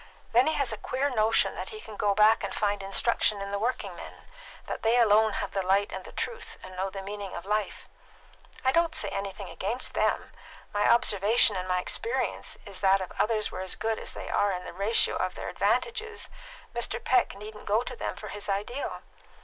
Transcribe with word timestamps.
Then 0.31 0.47
he 0.47 0.53
has 0.53 0.73
a 0.73 0.77
queer 0.77 1.11
notion 1.11 1.53
that 1.53 1.69
he 1.69 1.79
can 1.79 1.95
go 1.95 2.15
back 2.15 2.43
and 2.43 2.55
find 2.55 2.81
instruction 2.81 3.39
in 3.39 3.51
the 3.51 3.59
working 3.59 3.95
men 3.95 4.25
that 4.65 4.81
they 4.81 4.97
alone 4.97 5.33
have 5.33 5.51
the 5.51 5.61
light 5.61 5.91
and 5.91 6.03
the 6.05 6.11
truth, 6.11 6.57
and 6.63 6.75
know 6.75 6.89
the 6.89 7.03
meaning 7.03 7.35
of 7.35 7.45
life. 7.45 7.87
I 8.65 8.71
don't 8.71 8.95
say 8.95 9.09
anything 9.09 9.47
against 9.49 9.93
them. 9.93 10.31
My 10.73 10.89
observation 10.91 11.55
and 11.55 11.67
my 11.67 11.79
experience 11.79 12.57
is 12.65 12.79
that 12.79 12.99
if 12.99 13.11
others 13.19 13.51
were 13.51 13.61
as 13.61 13.75
good 13.75 13.99
as 13.99 14.13
they 14.13 14.27
are 14.27 14.51
in 14.51 14.63
the 14.63 14.73
ratio 14.73 15.17
of 15.17 15.35
their 15.35 15.49
advantages, 15.49 16.31
Mr. 16.73 16.97
Peck 17.03 17.35
needn't 17.37 17.67
go 17.67 17.83
to 17.83 17.95
them 17.95 18.15
for 18.15 18.29
his 18.29 18.49
ideal. 18.49 19.03